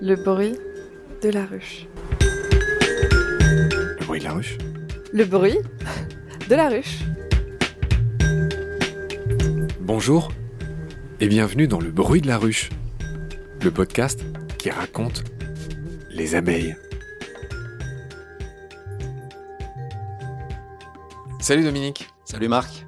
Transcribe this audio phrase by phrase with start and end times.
[0.00, 0.58] Le bruit
[1.22, 1.86] de la ruche.
[3.98, 4.58] Le bruit de la ruche?
[5.12, 5.58] Le bruit
[6.48, 7.00] de la ruche.
[9.80, 10.32] Bonjour
[11.20, 12.70] et bienvenue dans Le bruit de la ruche,
[13.62, 14.24] le podcast
[14.58, 15.24] qui raconte
[16.10, 16.76] les abeilles.
[21.40, 22.08] Salut Dominique.
[22.24, 22.83] Salut Marc.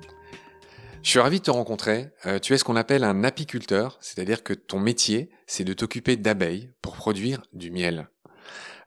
[1.07, 2.11] Je suis ravi de te rencontrer.
[2.27, 6.16] Euh, tu es ce qu'on appelle un apiculteur, c'est-à-dire que ton métier, c'est de t'occuper
[6.16, 8.08] d'abeilles pour produire du miel.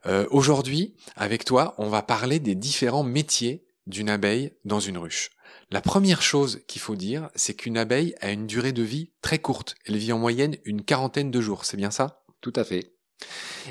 [0.04, 5.30] Euh, Aujourd'hui, avec toi, on va parler des différents métiers d'une abeille dans une ruche.
[5.70, 9.38] La première chose qu'il faut dire, c'est qu'une abeille a une durée de vie très
[9.38, 9.74] courte.
[9.86, 12.22] Elle vit en moyenne une quarantaine de jours, c'est bien ça?
[12.42, 12.92] Tout à fait.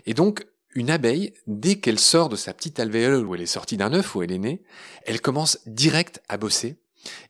[0.07, 3.77] Et donc, une abeille, dès qu'elle sort de sa petite alvéole où elle est sortie
[3.77, 4.63] d'un œuf, où elle est née,
[5.05, 6.79] elle commence direct à bosser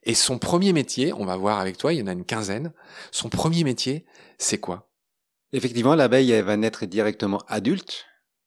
[0.03, 2.73] et son premier métier, on va voir avec toi, il y en a une quinzaine,
[3.11, 4.05] son premier métier,
[4.37, 4.89] c'est quoi?
[5.51, 8.05] Effectivement, l'abeille, elle va naître directement adulte.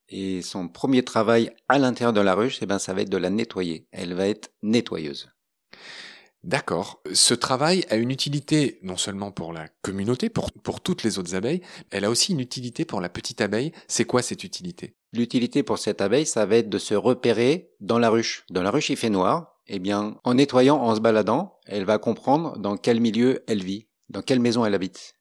[0.09, 3.17] Et son premier travail à l'intérieur de la ruche, eh ben, ça va être de
[3.17, 3.89] la nettoyer.
[3.93, 5.31] Elle va être nettoyeuse.
[6.45, 7.03] D'accord.
[7.13, 11.35] Ce travail a une utilité non seulement pour la communauté, pour, pour toutes les autres
[11.35, 13.73] abeilles, elle a aussi une utilité pour la petite abeille.
[13.89, 14.97] C'est quoi cette utilité?
[15.13, 18.45] L'utilité pour cette abeille, ça va être de se repérer dans la ruche.
[18.51, 19.52] Dans la ruche, il fait noir.
[19.67, 23.89] Eh bien, en nettoyant, en se baladant, elle va comprendre dans quel milieu elle vit,
[24.09, 25.15] dans quelle maison elle habite.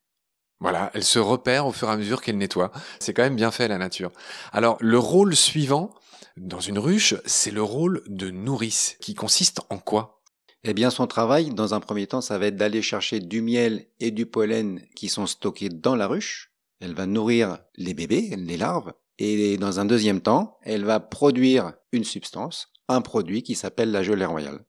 [0.60, 2.70] Voilà, elle se repère au fur et à mesure qu'elle nettoie.
[3.00, 4.12] C'est quand même bien fait la nature.
[4.52, 5.90] Alors, le rôle suivant
[6.36, 10.22] dans une ruche, c'est le rôle de nourrice, qui consiste en quoi?
[10.64, 13.86] Eh bien, son travail, dans un premier temps, ça va être d'aller chercher du miel
[13.98, 16.52] et du pollen qui sont stockés dans la ruche.
[16.80, 21.74] Elle va nourrir les bébés, les larves, et dans un deuxième temps, elle va produire
[21.90, 24.64] une substance un produit qui s'appelle la gelée royale.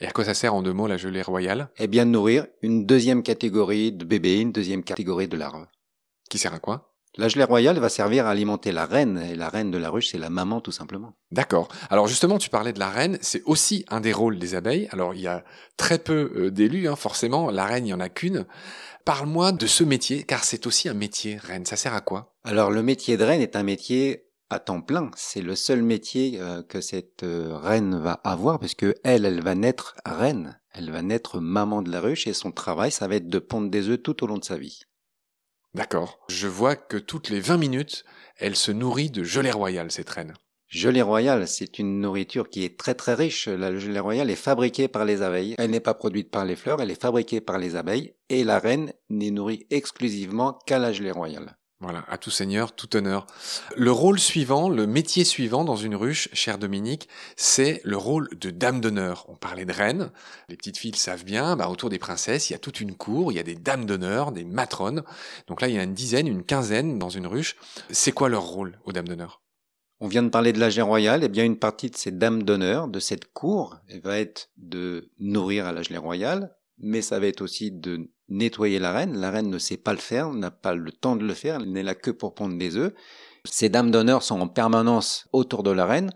[0.00, 1.70] Et à quoi ça sert en deux mots la gelée royale?
[1.78, 5.66] Eh bien, de nourrir une deuxième catégorie de bébés, une deuxième catégorie de larves.
[6.28, 6.88] Qui sert à quoi?
[7.16, 10.08] La gelée royale va servir à alimenter la reine, et la reine de la ruche,
[10.10, 11.12] c'est la maman tout simplement.
[11.30, 11.68] D'accord.
[11.90, 14.88] Alors justement, tu parlais de la reine, c'est aussi un des rôles des abeilles.
[14.92, 15.44] Alors il y a
[15.76, 18.46] très peu euh, d'élus, hein, forcément, la reine, il n'y en a qu'une.
[19.04, 21.66] Parle-moi de ce métier, car c'est aussi un métier, reine.
[21.66, 22.34] Ça sert à quoi?
[22.44, 25.10] Alors le métier de reine est un métier à temps plein.
[25.16, 29.42] C'est le seul métier euh, que cette euh, reine va avoir parce que elle, elle
[29.42, 30.60] va naître reine.
[30.74, 33.70] Elle va naître maman de la ruche et son travail, ça va être de pondre
[33.70, 34.82] des œufs tout au long de sa vie.
[35.74, 36.18] D'accord.
[36.28, 38.04] Je vois que toutes les 20 minutes,
[38.36, 40.34] elle se nourrit de gelée royale, cette reine.
[40.68, 43.48] Gelée royale, c'est une nourriture qui est très très riche.
[43.48, 45.54] La gelée royale est fabriquée par les abeilles.
[45.58, 48.14] Elle n'est pas produite par les fleurs, elle est fabriquée par les abeilles.
[48.30, 51.58] Et la reine n'est nourrie exclusivement qu'à la gelée royale.
[51.82, 53.26] Voilà, à tout seigneur, tout honneur.
[53.76, 58.50] Le rôle suivant, le métier suivant dans une ruche, cher Dominique, c'est le rôle de
[58.50, 59.26] dame d'honneur.
[59.28, 60.12] On parlait de reine,
[60.48, 62.94] les petites filles le savent bien, bah, autour des princesses, il y a toute une
[62.94, 65.02] cour, il y a des dames d'honneur, des matrones.
[65.48, 67.56] Donc là, il y a une dizaine, une quinzaine dans une ruche.
[67.90, 69.42] C'est quoi leur rôle aux dames d'honneur?
[69.98, 72.12] On vient de parler de la gelée royale, et eh bien une partie de ces
[72.12, 77.18] dames d'honneur, de cette cour, va être de nourrir à la gelée royale, mais ça
[77.18, 79.18] va être aussi de nettoyer la reine.
[79.18, 81.70] La reine ne sait pas le faire, n'a pas le temps de le faire, elle
[81.70, 82.92] n'est là que pour pondre des œufs.
[83.44, 86.12] Ces dames d'honneur sont en permanence autour de la reine.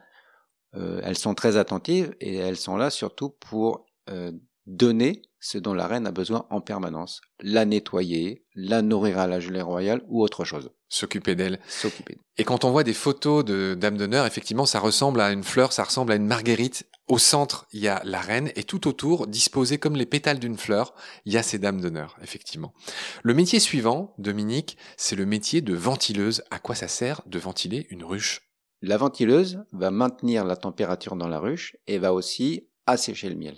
[0.75, 4.33] Euh, elles sont très attentives et elles sont là surtout pour euh,
[4.67, 7.21] donner ce dont la reine a besoin en permanence.
[7.41, 10.71] La nettoyer, la nourrir à la gelée royale ou autre chose.
[10.89, 11.61] S'occuper d'elle.
[11.69, 12.19] S'occuper.
[12.37, 15.73] Et quand on voit des photos de dames d'honneur, effectivement, ça ressemble à une fleur,
[15.73, 16.89] ça ressemble à une marguerite.
[17.09, 20.59] Au centre, il y a la reine et tout autour, disposées comme les pétales d'une
[20.59, 20.93] fleur,
[21.25, 22.75] il y a ces dames d'honneur, effectivement.
[23.23, 26.43] Le métier suivant, Dominique, c'est le métier de ventileuse.
[26.51, 28.51] À quoi ça sert de ventiler une ruche?
[28.83, 33.57] La ventileuse va maintenir la température dans la ruche et va aussi assécher le miel.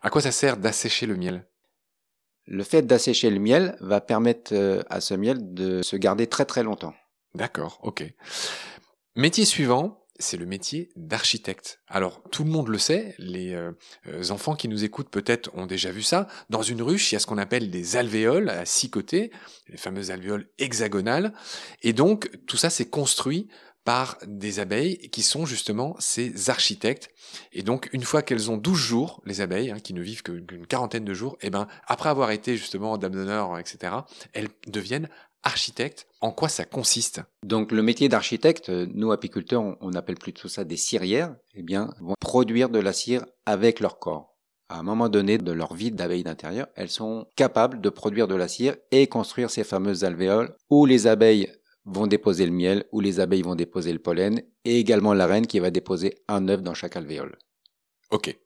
[0.00, 1.46] À quoi ça sert d'assécher le miel?
[2.46, 6.46] Le fait d'assécher le miel va permettre euh, à ce miel de se garder très
[6.46, 6.94] très longtemps.
[7.34, 8.04] D'accord, ok.
[9.14, 11.80] Métier suivant, c'est le métier d'architecte.
[11.88, 13.72] Alors tout le monde le sait, les euh,
[14.30, 16.28] enfants qui nous écoutent peut-être ont déjà vu ça.
[16.48, 19.30] Dans une ruche, il y a ce qu'on appelle des alvéoles à six côtés,
[19.68, 21.32] les fameuses alvéoles hexagonales,
[21.82, 23.48] et donc tout ça c'est construit
[23.84, 27.10] par des abeilles qui sont justement ces architectes.
[27.52, 30.66] Et donc, une fois qu'elles ont 12 jours, les abeilles, hein, qui ne vivent qu'une
[30.66, 33.94] quarantaine de jours, et eh ben, après avoir été justement dame d'honneur, etc.,
[34.32, 35.08] elles deviennent
[35.42, 36.06] architectes.
[36.20, 37.22] En quoi ça consiste?
[37.44, 41.94] Donc, le métier d'architecte, nous apiculteurs, on, on appelle plutôt ça des cirières, eh bien,
[42.00, 44.30] vont produire de la cire avec leur corps
[44.70, 48.36] à un moment donné de leur vie d'abeilles d'intérieur, elles sont capables de produire de
[48.36, 51.52] la cire et construire ces fameuses alvéoles où les abeilles
[51.84, 55.46] vont déposer le miel, ou les abeilles vont déposer le pollen, et également la reine
[55.46, 57.36] qui va déposer un œuf dans chaque alvéole.
[58.10, 58.36] Ok.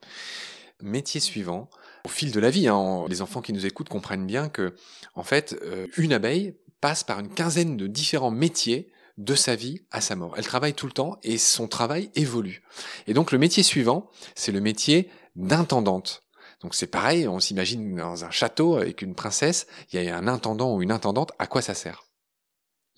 [0.82, 1.69] Métier suivant.
[2.06, 4.75] Au fil de la vie, hein, les enfants qui nous écoutent comprennent bien que,
[5.14, 6.55] en fait, euh, une abeille
[6.85, 10.35] passe par une quinzaine de différents métiers de sa vie à sa mort.
[10.37, 12.63] Elle travaille tout le temps et son travail évolue.
[13.07, 16.25] Et donc le métier suivant, c'est le métier d'intendante.
[16.61, 20.29] Donc c'est pareil, on s'imagine dans un château avec une princesse, il y a un
[20.29, 22.05] intendant ou une intendante, à quoi ça sert?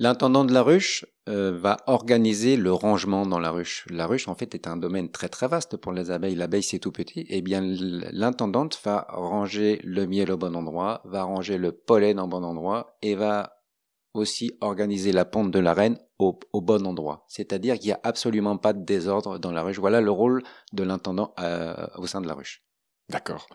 [0.00, 3.87] L'intendant de la ruche euh, va organiser le rangement dans la ruche.
[3.89, 6.35] La ruche, en fait, est un domaine très très vaste pour les abeilles.
[6.35, 7.25] L'abeille, c'est tout petit.
[7.31, 12.27] Eh bien, l'intendante va ranger le miel au bon endroit, va ranger le pollen au
[12.27, 13.56] bon endroit et va
[14.17, 17.25] aussi organiser la ponte de la reine au, bon endroit.
[17.29, 19.79] C'est-à-dire qu'il n'y a absolument pas de désordre dans la ruche.
[19.79, 20.43] Voilà le rôle
[20.73, 22.63] de l'intendant euh, au sein de la ruche.
[23.08, 23.47] D'accord.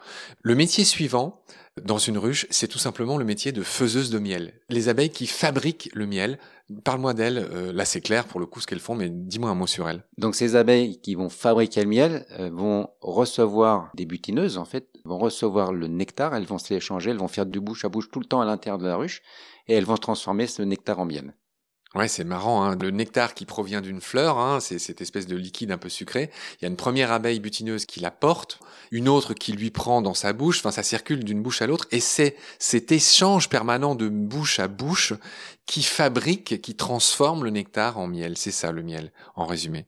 [0.42, 1.42] Le métier suivant
[1.82, 4.54] dans une ruche, c'est tout simplement le métier de faiseuse de miel.
[4.70, 6.38] Les abeilles qui fabriquent le miel.
[6.86, 7.38] Parle-moi d'elles.
[7.38, 9.90] Euh, là, c'est clair pour le coup ce qu'elles font, mais dis-moi un mot sur
[9.90, 10.04] elles.
[10.18, 14.88] Donc, ces abeilles qui vont fabriquer le miel euh, vont recevoir des butineuses, en fait,
[15.04, 16.34] vont recevoir le nectar.
[16.34, 17.12] Elles vont se l'échanger.
[17.12, 19.22] Elles vont faire du bouche à bouche tout le temps à l'intérieur de la ruche,
[19.68, 21.34] et elles vont transformer ce nectar en miel.
[21.94, 22.64] Ouais, c'est marrant.
[22.64, 22.78] Hein.
[22.82, 26.32] Le nectar qui provient d'une fleur, hein, c'est cette espèce de liquide un peu sucré.
[26.54, 28.60] Il y a une première abeille butineuse qui la porte,
[28.92, 30.60] une autre qui lui prend dans sa bouche.
[30.60, 34.70] Enfin, ça circule d'une bouche à l'autre, et c'est cet échange permanent de bouche à
[34.70, 35.14] bouche
[35.66, 38.38] qui fabrique, qui transforme le nectar en miel.
[38.38, 39.86] C'est ça le miel, en résumé.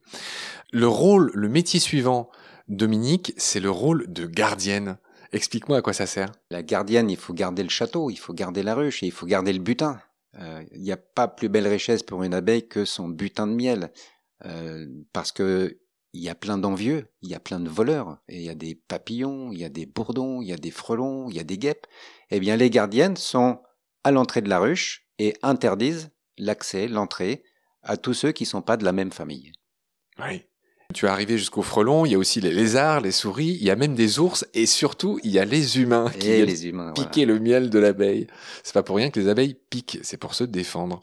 [0.74, 2.30] Le rôle, le métier suivant,
[2.68, 4.98] Dominique, c'est le rôle de gardienne.
[5.32, 6.32] Explique-moi à quoi ça sert.
[6.50, 9.26] La gardienne, il faut garder le château, il faut garder la ruche, et il faut
[9.26, 10.00] garder le butin.
[10.40, 13.54] Euh, il n'y a pas plus belle richesse pour une abeille que son butin de
[13.54, 13.92] miel,
[14.46, 15.80] euh, parce que
[16.16, 18.56] il y a plein d'envieux, il y a plein de voleurs, et il y a
[18.56, 21.44] des papillons, il y a des bourdons, il y a des frelons, il y a
[21.44, 21.88] des guêpes.
[22.30, 23.62] Eh bien, les gardiennes sont
[24.04, 27.44] à l'entrée de la ruche et interdisent l'accès, l'entrée
[27.82, 29.54] à tous ceux qui ne sont pas de la même famille.
[30.20, 30.46] Oui.
[30.94, 33.72] Tu es arrivé jusqu'au frelon, il y a aussi les lézards, les souris, il y
[33.72, 37.26] a même des ours et surtout il y a les humains qui les humains, piquer
[37.26, 38.28] le miel de l'abeille.
[38.64, 41.02] C'est pas pour rien que les abeilles piquent, c'est pour se défendre.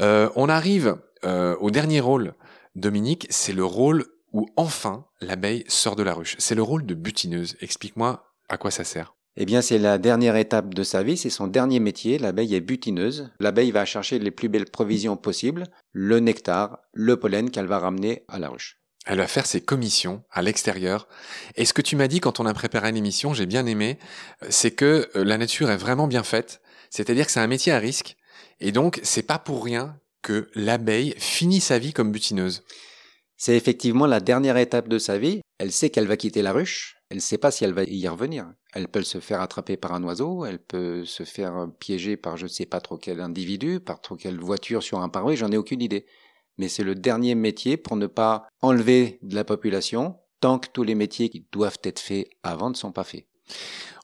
[0.00, 2.34] Euh, on arrive euh, au dernier rôle,
[2.74, 6.36] Dominique, c'est le rôle où enfin l'abeille sort de la ruche.
[6.38, 7.56] C'est le rôle de butineuse.
[7.60, 9.14] Explique-moi à quoi ça sert.
[9.40, 12.18] Eh bien, c'est la dernière étape de sa vie, c'est son dernier métier.
[12.18, 13.30] L'abeille est butineuse.
[13.38, 18.24] L'abeille va chercher les plus belles provisions possibles, le nectar, le pollen qu'elle va ramener
[18.26, 18.77] à la ruche.
[19.08, 21.08] Elle va faire ses commissions à l'extérieur.
[21.56, 23.98] Et ce que tu m'as dit quand on a préparé l'émission, j'ai bien aimé,
[24.50, 26.60] c'est que euh, la nature est vraiment bien faite.
[26.90, 28.16] C'est-à-dire que c'est un métier à risque.
[28.60, 32.64] Et donc, c'est pas pour rien que l'abeille finit sa vie comme butineuse.
[33.38, 35.40] C'est effectivement la dernière étape de sa vie.
[35.58, 36.96] Elle sait qu'elle va quitter la ruche.
[37.08, 38.52] Elle ne sait pas si elle va y revenir.
[38.74, 42.44] Elle peut se faire attraper par un oiseau, elle peut se faire piéger par je
[42.44, 45.56] ne sais pas trop quel individu, par trop quelle voiture sur un parvis, j'en ai
[45.56, 46.04] aucune idée
[46.58, 50.82] mais c'est le dernier métier pour ne pas enlever de la population tant que tous
[50.84, 53.26] les métiers qui doivent être faits avant ne sont pas faits.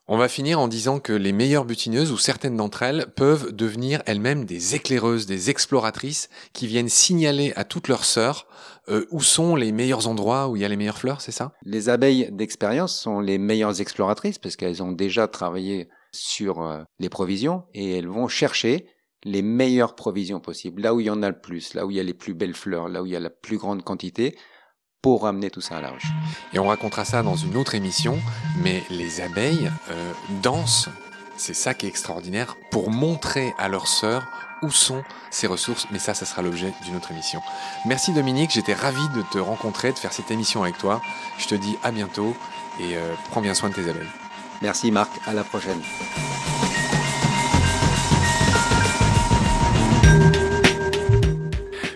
[0.06, 4.02] On va finir en disant que les meilleures butineuses, ou certaines d'entre elles, peuvent devenir
[4.04, 8.46] elles-mêmes des éclaireuses, des exploratrices, qui viennent signaler à toutes leurs sœurs
[8.90, 11.52] euh, où sont les meilleurs endroits où il y a les meilleures fleurs, c'est ça?
[11.64, 17.08] Les abeilles d'expérience sont les meilleures exploratrices parce qu'elles ont déjà travaillé sur euh, les
[17.08, 18.86] provisions et elles vont chercher
[19.24, 21.96] les meilleures provisions possibles, là où il y en a le plus, là où il
[21.96, 24.36] y a les plus belles fleurs, là où il y a la plus grande quantité,
[25.02, 26.08] pour ramener tout ça à la ruche.
[26.52, 28.18] Et on racontera ça dans une autre émission,
[28.62, 30.12] mais les abeilles euh,
[30.42, 30.88] dansent,
[31.36, 34.26] c'est ça qui est extraordinaire, pour montrer à leurs sœurs
[34.62, 37.42] où sont ces ressources, mais ça, ça sera l'objet d'une autre émission.
[37.84, 41.02] Merci Dominique, j'étais ravi de te rencontrer, de faire cette émission avec toi.
[41.38, 42.34] Je te dis à bientôt
[42.80, 44.08] et euh, prends bien soin de tes abeilles.
[44.62, 45.82] Merci Marc, à la prochaine.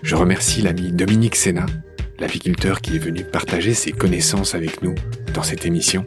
[0.09, 1.67] Je remercie l'ami Dominique Sénat,
[2.19, 4.95] l'apiculteur qui est venu partager ses connaissances avec nous
[5.35, 6.07] dans cette émission.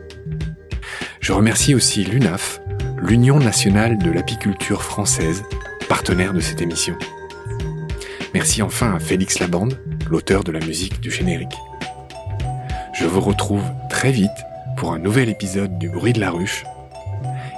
[1.19, 2.61] Je remercie aussi l'UNAF,
[2.97, 5.43] l'Union nationale de l'apiculture française,
[5.87, 6.97] partenaire de cette émission.
[8.33, 9.79] Merci enfin à Félix Labande,
[10.09, 11.59] l'auteur de la musique du générique.
[12.93, 14.31] Je vous retrouve très vite
[14.77, 16.63] pour un nouvel épisode du bruit de la ruche.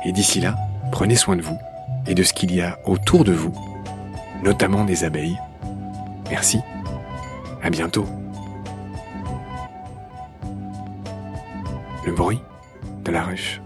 [0.03, 0.57] Et d'ici là,
[0.91, 1.57] prenez soin de vous
[2.05, 3.53] et de ce qu'il y a autour de vous,
[4.43, 5.37] notamment des abeilles
[6.33, 6.61] Merci.
[7.61, 8.07] À bientôt.
[12.07, 12.39] Le bruit
[13.05, 13.61] de la ruche.